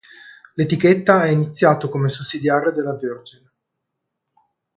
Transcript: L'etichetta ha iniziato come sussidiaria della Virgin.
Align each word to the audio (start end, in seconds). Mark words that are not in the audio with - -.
L'etichetta 0.55 1.19
ha 1.19 1.27
iniziato 1.27 1.87
come 1.87 2.09
sussidiaria 2.09 2.71
della 2.71 2.95
Virgin. 2.95 3.47